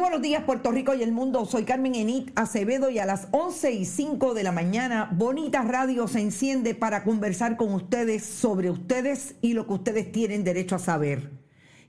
[0.00, 3.72] Buenos días Puerto Rico y el mundo, soy Carmen Enit Acevedo y a las 11
[3.72, 9.34] y 5 de la mañana Bonita Radio se enciende para conversar con ustedes sobre ustedes
[9.42, 11.30] y lo que ustedes tienen derecho a saber.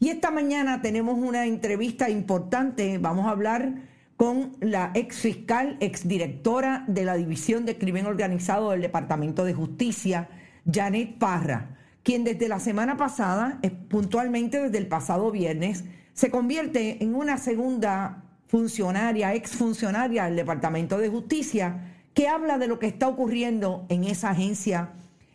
[0.00, 3.74] Y esta mañana tenemos una entrevista importante, vamos a hablar
[4.16, 9.54] con la ex fiscal, ex directora de la División de Crimen Organizado del Departamento de
[9.54, 10.28] Justicia,
[10.70, 15.84] Janet Parra, quien desde la semana pasada, eh, puntualmente desde el pasado viernes,
[16.20, 22.78] se convierte en una segunda funcionaria, exfuncionaria del Departamento de Justicia, que habla de lo
[22.78, 24.90] que está ocurriendo en esa agencia,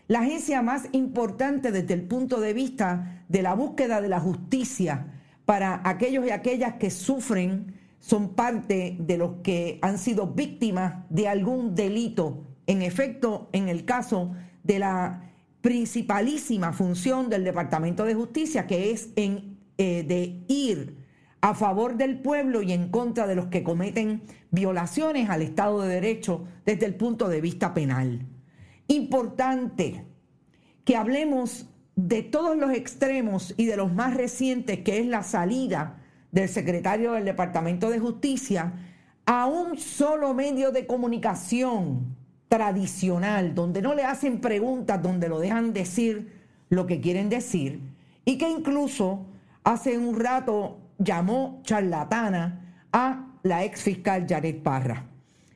[0.07, 5.07] la agencia más importante desde el punto de vista de la búsqueda de la justicia
[5.45, 11.27] para aquellos y aquellas que sufren, son parte de los que han sido víctimas de
[11.27, 12.43] algún delito.
[12.67, 15.31] En efecto, en el caso de la
[15.61, 21.05] principalísima función del Departamento de Justicia, que es en eh, de ir
[21.41, 25.93] a favor del pueblo y en contra de los que cometen violaciones al Estado de
[25.93, 28.25] Derecho desde el punto de vista penal.
[28.87, 30.05] Importante
[30.83, 36.01] que hablemos de todos los extremos y de los más recientes, que es la salida
[36.31, 38.73] del secretario del Departamento de Justicia
[39.25, 42.15] a un solo medio de comunicación
[42.47, 46.31] tradicional, donde no le hacen preguntas, donde lo dejan decir
[46.69, 47.81] lo que quieren decir,
[48.23, 49.25] y que incluso
[49.65, 55.07] hace un rato llamó charlatana a la ex fiscal Jared Parra.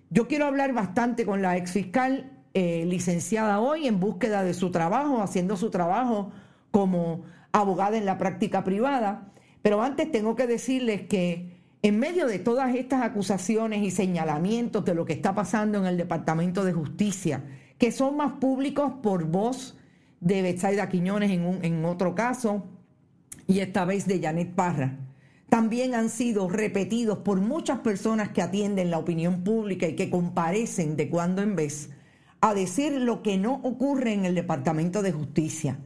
[0.10, 4.72] Yo quiero hablar bastante con la ex fiscal eh, licenciada hoy en búsqueda de su
[4.72, 6.32] trabajo, haciendo su trabajo
[6.72, 7.22] como
[7.52, 9.32] abogada en la práctica privada.
[9.62, 14.96] Pero antes tengo que decirles que en medio de todas estas acusaciones y señalamientos de
[14.96, 17.44] lo que está pasando en el Departamento de Justicia,
[17.78, 19.78] que son más públicos por voz
[20.20, 22.66] de Betsaida Quiñones en, un, en otro caso,
[23.50, 25.00] y esta vez de Janet Parra,
[25.50, 30.96] también han sido repetidos por muchas personas que atienden la opinión pública y que comparecen
[30.96, 31.90] de cuando en vez
[32.42, 35.80] a decir lo que no ocurre en el Departamento de Justicia.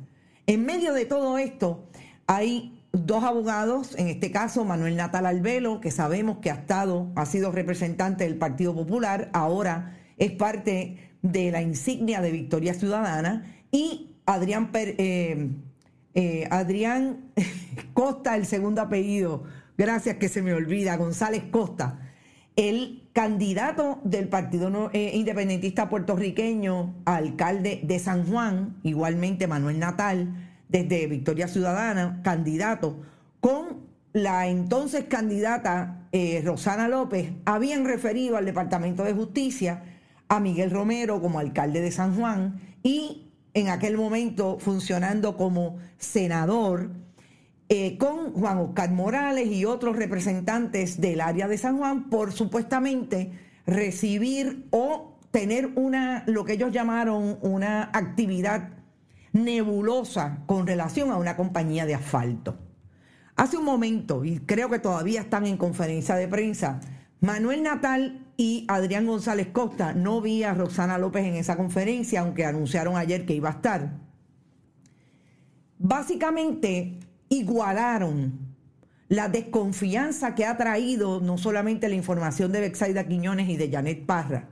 [0.46, 1.88] En medio de todo esto
[2.28, 7.26] hay dos abogados, en este caso Manuel Natal Albelo, que sabemos que ha estado, ha
[7.26, 14.18] sido representante del Partido Popular, ahora es parte de la insignia de Victoria Ciudadana, y
[14.26, 15.50] Adrián eh,
[16.16, 17.32] eh, Adrián
[17.94, 19.44] Costa, el segundo apellido,
[19.78, 22.00] gracias que se me olvida, González Costa,
[22.56, 31.08] el candidato del Partido eh, Independentista puertorriqueño, alcalde de San Juan, igualmente Manuel Natal, desde
[31.08, 33.02] Victoria Ciudadana, candidato,
[33.40, 33.84] con
[34.14, 39.84] la entonces candidata eh, Rosana López, habían referido al Departamento de Justicia
[40.28, 46.92] a Miguel Romero como alcalde de San Juan y en aquel momento funcionando como senador,
[47.70, 53.32] eh, con Juan Oscar Morales y otros representantes del área de San Juan por supuestamente
[53.66, 58.70] recibir o tener una, lo que ellos llamaron una actividad
[59.32, 62.60] nebulosa con relación a una compañía de asfalto.
[63.36, 66.80] Hace un momento, y creo que todavía están en conferencia de prensa,
[67.20, 72.46] Manuel Natal y Adrián González Costa, no vi a Roxana López en esa conferencia, aunque
[72.46, 74.00] anunciaron ayer que iba a estar.
[75.78, 77.00] Básicamente
[77.30, 78.54] igualaron
[79.10, 84.06] la desconfianza que ha traído no solamente la información de Bexaida Quiñones y de Janet
[84.06, 84.50] Parra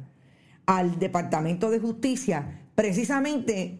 [0.65, 3.79] al Departamento de Justicia, precisamente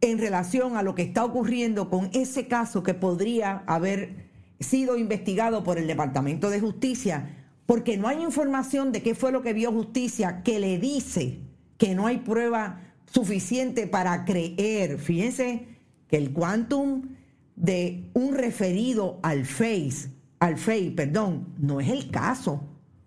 [0.00, 4.28] en relación a lo que está ocurriendo con ese caso que podría haber
[4.60, 7.37] sido investigado por el Departamento de Justicia,
[7.68, 11.40] porque no hay información de qué fue lo que vio justicia que le dice
[11.76, 14.98] que no hay prueba suficiente para creer.
[14.98, 15.68] Fíjense
[16.08, 17.10] que el quantum
[17.56, 20.08] de un referido al FACE,
[20.40, 22.62] al FEI, perdón, no es el caso.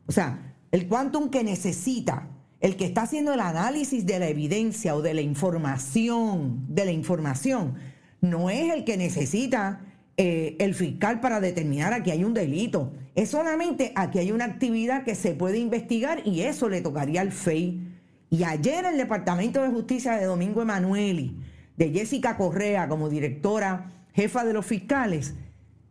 [0.05, 2.29] O sea, el quantum que necesita
[2.59, 6.91] el que está haciendo el análisis de la evidencia o de la información, de la
[6.91, 7.79] información,
[8.21, 9.81] no es el que necesita
[10.23, 12.93] eh, el fiscal para determinar a que hay un delito.
[13.15, 17.31] Es solamente aquí hay una actividad que se puede investigar y eso le tocaría al
[17.31, 17.81] FEI.
[18.29, 21.37] Y ayer el Departamento de Justicia de Domingo Emanueli,
[21.75, 25.33] de Jessica Correa como directora jefa de los fiscales,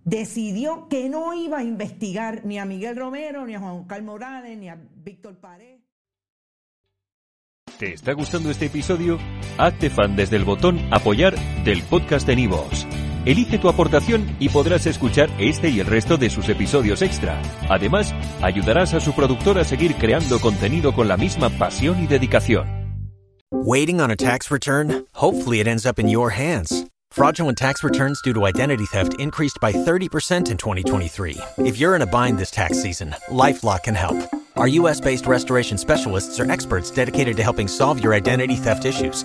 [0.05, 4.57] decidió que no iba a investigar ni a Miguel Romero, ni a Juan Carlos Morales,
[4.57, 5.81] ni a Víctor Pared.
[7.81, 9.19] ¿Te está gustando este episodio?
[9.59, 11.35] Hazte fan desde el botón Apoyar
[11.65, 12.87] del podcast de Nivos.
[13.27, 17.41] Elige tu aportación y podrás escuchar este y el resto de sus episodios extra.
[17.69, 22.67] Además, ayudarás a su productor a seguir creando contenido con la misma pasión y dedicación.
[23.53, 25.05] Waiting on a tax return?
[25.13, 26.87] Hopefully it ends up in your hands.
[27.11, 31.37] Fraudulent tax returns due to identity theft increased by 30% in 2023.
[31.59, 34.17] If you're in a bind this tax season, LifeLock can help.
[34.57, 39.25] Our US based restoration specialists are experts dedicated to helping solve your identity theft issues.